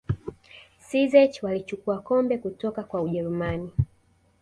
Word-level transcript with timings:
czech 0.87 1.41
walichukua 1.43 2.01
kombe 2.01 2.37
kutoka 2.37 2.83
kwa 2.83 3.01
ujerumani 3.01 3.71